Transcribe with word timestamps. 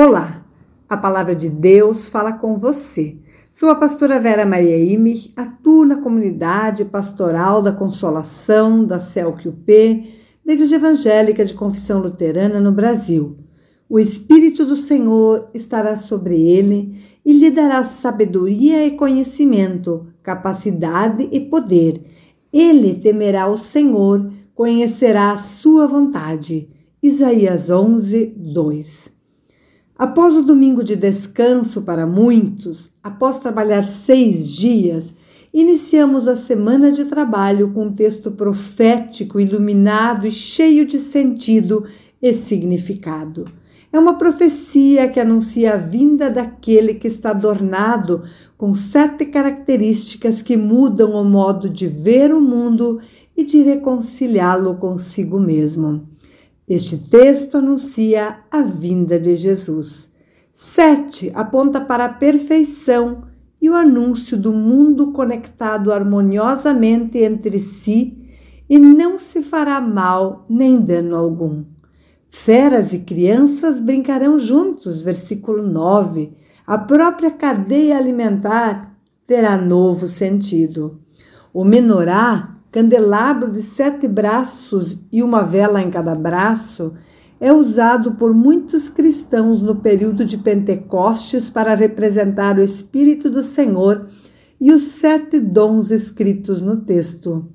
Olá, 0.00 0.46
a 0.88 0.96
palavra 0.96 1.34
de 1.34 1.48
Deus 1.48 2.08
fala 2.08 2.32
com 2.32 2.56
você. 2.56 3.16
Sou 3.50 3.68
a 3.68 3.74
pastora 3.74 4.20
Vera 4.20 4.46
Maria 4.46 4.78
Imich, 4.78 5.32
atuo 5.34 5.84
na 5.84 5.96
comunidade 5.96 6.84
pastoral 6.84 7.60
da 7.60 7.72
Consolação 7.72 8.84
da 8.84 9.00
CELQP, 9.00 10.08
da 10.46 10.52
Igreja 10.52 10.76
Evangélica 10.76 11.44
de 11.44 11.52
Confissão 11.52 11.98
Luterana 11.98 12.60
no 12.60 12.70
Brasil. 12.70 13.38
O 13.88 13.98
Espírito 13.98 14.64
do 14.64 14.76
Senhor 14.76 15.50
estará 15.52 15.96
sobre 15.96 16.40
ele 16.48 17.02
e 17.26 17.32
lhe 17.32 17.50
dará 17.50 17.82
sabedoria 17.82 18.86
e 18.86 18.92
conhecimento, 18.92 20.06
capacidade 20.22 21.28
e 21.32 21.40
poder. 21.40 22.04
Ele 22.52 22.94
temerá 22.94 23.48
o 23.48 23.58
Senhor, 23.58 24.30
conhecerá 24.54 25.32
a 25.32 25.38
sua 25.38 25.88
vontade. 25.88 26.70
Isaías 27.02 27.68
11, 27.68 28.26
2. 28.36 29.17
Após 29.98 30.36
o 30.36 30.42
domingo 30.42 30.84
de 30.84 30.94
descanso 30.94 31.82
para 31.82 32.06
muitos, 32.06 32.88
após 33.02 33.36
trabalhar 33.38 33.82
seis 33.82 34.52
dias, 34.52 35.12
iniciamos 35.52 36.28
a 36.28 36.36
semana 36.36 36.92
de 36.92 37.06
trabalho 37.06 37.72
com 37.72 37.86
um 37.86 37.92
texto 37.92 38.30
profético, 38.30 39.40
iluminado 39.40 40.24
e 40.24 40.30
cheio 40.30 40.86
de 40.86 41.00
sentido 41.00 41.84
e 42.22 42.32
significado. 42.32 43.46
É 43.92 43.98
uma 43.98 44.14
profecia 44.14 45.08
que 45.08 45.18
anuncia 45.18 45.74
a 45.74 45.78
vinda 45.78 46.30
daquele 46.30 46.94
que 46.94 47.08
está 47.08 47.30
adornado 47.30 48.22
com 48.56 48.72
sete 48.72 49.24
características 49.24 50.42
que 50.42 50.56
mudam 50.56 51.14
o 51.14 51.24
modo 51.24 51.68
de 51.68 51.88
ver 51.88 52.32
o 52.32 52.40
mundo 52.40 53.00
e 53.36 53.42
de 53.42 53.62
reconciliá-lo 53.62 54.76
consigo 54.76 55.40
mesmo. 55.40 56.06
Este 56.68 56.98
texto 56.98 57.56
anuncia 57.56 58.40
a 58.50 58.60
vinda 58.60 59.18
de 59.18 59.34
Jesus. 59.34 60.06
Sete 60.52 61.32
aponta 61.34 61.80
para 61.80 62.04
a 62.04 62.12
perfeição 62.12 63.24
e 63.60 63.70
o 63.70 63.74
anúncio 63.74 64.36
do 64.36 64.52
mundo 64.52 65.12
conectado 65.12 65.90
harmoniosamente 65.90 67.16
entre 67.18 67.58
si 67.58 68.18
e 68.68 68.78
não 68.78 69.18
se 69.18 69.42
fará 69.42 69.80
mal 69.80 70.44
nem 70.46 70.78
dano 70.78 71.16
algum. 71.16 71.64
Feras 72.28 72.92
e 72.92 72.98
crianças 72.98 73.80
brincarão 73.80 74.36
juntos, 74.36 75.00
versículo 75.00 75.62
9. 75.62 76.34
A 76.66 76.76
própria 76.76 77.30
cadeia 77.30 77.96
alimentar 77.96 78.94
terá 79.26 79.56
novo 79.56 80.06
sentido. 80.06 81.00
O 81.54 81.64
menorá 81.64 82.57
candelabro 82.70 83.50
de 83.50 83.62
sete 83.62 84.06
braços 84.06 84.98
e 85.10 85.22
uma 85.22 85.42
vela 85.42 85.82
em 85.82 85.90
cada 85.90 86.14
braço, 86.14 86.92
é 87.40 87.52
usado 87.52 88.12
por 88.12 88.34
muitos 88.34 88.88
cristãos 88.88 89.62
no 89.62 89.76
período 89.76 90.24
de 90.24 90.36
Pentecostes 90.36 91.48
para 91.48 91.74
representar 91.74 92.58
o 92.58 92.62
Espírito 92.62 93.30
do 93.30 93.42
Senhor 93.42 94.06
e 94.60 94.72
os 94.72 94.82
sete 94.82 95.38
dons 95.38 95.90
escritos 95.90 96.60
no 96.60 96.78
texto. 96.78 97.46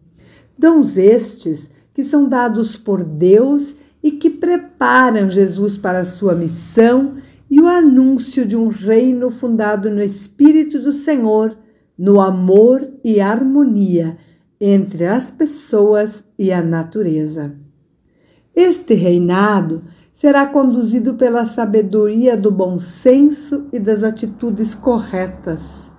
Dons 0.58 0.98
estes 0.98 1.70
que 1.94 2.04
são 2.04 2.28
dados 2.28 2.78
por 2.78 3.04
Deus 3.04 3.76
e 4.02 4.12
que 4.12 4.30
preparam 4.30 5.30
Jesus 5.30 5.78
para 5.78 6.00
a 6.00 6.06
sua 6.06 6.34
missão 6.34 7.16
e 7.52 7.60
o 7.60 7.68
anúncio 7.68 8.46
de 8.46 8.56
um 8.56 8.70
reino 8.70 9.30
fundado 9.30 9.90
no 9.90 10.02
Espírito 10.02 10.80
do 10.80 10.94
Senhor, 10.94 11.58
no 11.98 12.20
amor 12.20 12.90
e 13.04 13.20
harmonia 13.20 14.18
entre 14.66 15.06
as 15.06 15.30
pessoas 15.30 16.24
e 16.40 16.50
a 16.50 16.64
natureza. 16.64 17.54
Este 18.56 18.94
reinado 18.94 19.84
será 20.10 20.46
conduzido 20.46 21.16
pela 21.16 21.44
sabedoria 21.44 22.38
do 22.38 22.50
bom 22.50 22.80
senso 22.80 23.66
e 23.74 23.80
das 23.80 24.04
atitudes 24.04 24.74
corretas, 24.74 25.92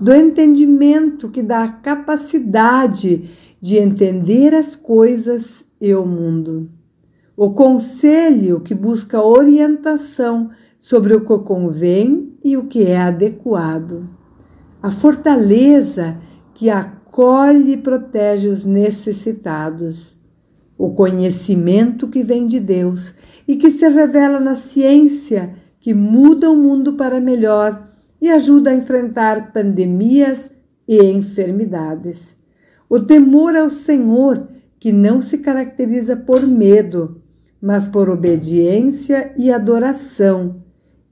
do 0.00 0.14
entendimento 0.14 1.30
que 1.30 1.42
dá 1.42 1.64
a 1.64 1.72
capacidade 1.72 3.28
de 3.60 3.78
entender 3.78 4.54
as 4.54 4.76
coisas 4.76 5.64
e 5.80 5.92
o 5.92 6.06
mundo. 6.06 6.70
O 7.36 7.50
conselho 7.50 8.60
que 8.60 8.72
busca 8.72 9.20
orientação 9.20 10.48
sobre 10.78 11.12
o 11.12 11.22
que 11.22 11.38
convém 11.38 12.38
e 12.44 12.56
o 12.56 12.66
que 12.66 12.84
é 12.84 13.00
adequado. 13.00 14.06
A 14.80 14.92
fortaleza 14.92 16.18
que 16.54 16.70
a 16.70 17.01
acolhe 17.12 17.72
e 17.72 17.76
protege 17.76 18.48
os 18.48 18.64
necessitados. 18.64 20.16
O 20.78 20.92
conhecimento 20.92 22.08
que 22.08 22.22
vem 22.22 22.46
de 22.46 22.58
Deus 22.58 23.12
e 23.46 23.54
que 23.54 23.70
se 23.70 23.86
revela 23.86 24.40
na 24.40 24.56
ciência 24.56 25.54
que 25.78 25.92
muda 25.92 26.50
o 26.50 26.56
mundo 26.56 26.94
para 26.94 27.20
melhor 27.20 27.86
e 28.18 28.30
ajuda 28.30 28.70
a 28.70 28.74
enfrentar 28.74 29.52
pandemias 29.52 30.48
e 30.88 31.04
enfermidades. 31.04 32.34
O 32.88 32.98
temor 32.98 33.54
ao 33.56 33.68
Senhor, 33.68 34.48
que 34.80 34.90
não 34.90 35.20
se 35.20 35.38
caracteriza 35.38 36.16
por 36.16 36.46
medo, 36.46 37.20
mas 37.60 37.86
por 37.86 38.08
obediência 38.08 39.34
e 39.36 39.52
adoração. 39.52 40.62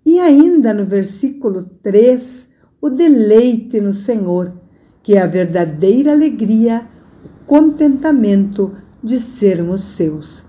E 0.05 0.19
ainda 0.19 0.73
no 0.73 0.85
versículo 0.85 1.65
3, 1.83 2.49
o 2.81 2.89
deleite 2.89 3.81
no 3.81 3.93
Senhor, 3.93 4.60
que 5.03 5.15
é 5.15 5.23
a 5.23 5.27
verdadeira 5.27 6.13
alegria, 6.13 6.87
o 7.25 7.45
contentamento 7.47 8.75
de 9.03 9.19
sermos 9.19 9.83
seus. 9.83 10.45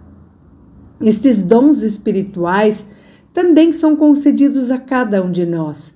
Estes 1.01 1.41
dons 1.41 1.81
espirituais 1.81 2.85
também 3.33 3.73
são 3.73 3.95
concedidos 3.95 4.69
a 4.69 4.77
cada 4.77 5.23
um 5.23 5.31
de 5.31 5.45
nós. 5.45 5.93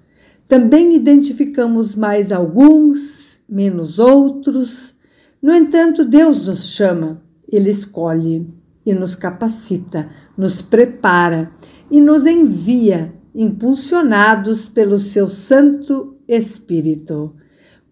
Também 0.47 0.95
identificamos 0.95 1.95
mais 1.95 2.31
alguns, 2.31 3.39
menos 3.47 3.99
outros. 3.99 4.95
No 5.41 5.53
entanto, 5.53 6.05
Deus 6.05 6.47
nos 6.47 6.65
chama, 6.67 7.21
Ele 7.47 7.69
escolhe 7.69 8.47
e 8.85 8.93
nos 8.93 9.15
capacita, 9.15 10.09
nos 10.37 10.61
prepara 10.61 11.51
e 11.91 11.99
nos 11.99 12.25
envia, 12.25 13.13
impulsionados 13.33 14.69
pelo 14.69 14.97
seu 14.97 15.27
Santo 15.27 16.15
Espírito 16.27 17.35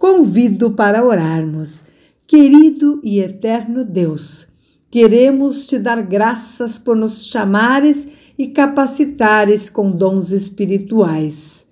convido 0.03 0.71
para 0.71 1.01
orarmos. 1.01 1.75
Querido 2.27 2.99
e 3.01 3.19
eterno 3.19 3.85
Deus, 3.85 4.49
queremos 4.91 5.65
te 5.65 5.79
dar 5.79 6.01
graças 6.01 6.77
por 6.77 6.93
nos 6.93 7.25
chamares 7.27 8.05
e 8.37 8.47
capacitares 8.47 9.69
com 9.69 9.89
dons 9.89 10.33
espirituais. 10.33 11.65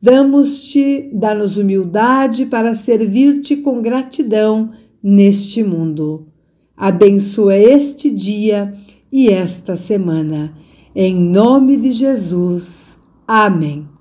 Damos-te, 0.00 1.10
dá-nos 1.12 1.58
humildade 1.58 2.46
para 2.46 2.74
servir-te 2.74 3.58
com 3.58 3.82
gratidão 3.82 4.70
neste 5.02 5.62
mundo. 5.62 6.26
Abençoa 6.74 7.58
este 7.58 8.10
dia 8.10 8.72
e 9.12 9.28
esta 9.28 9.76
semana. 9.76 10.56
Em 10.96 11.14
nome 11.14 11.76
de 11.76 11.92
Jesus. 11.92 12.96
Amém. 13.28 13.93